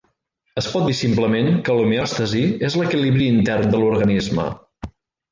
Es 0.59 0.67
pot 0.75 0.85
dir 0.85 0.93
simplement, 0.99 1.49
que 1.67 1.75
l'homeòstasi 1.79 2.41
és 2.69 2.77
l'equilibri 2.81 3.27
intern 3.35 3.67
de 3.75 3.83
l'organisme. 3.83 4.47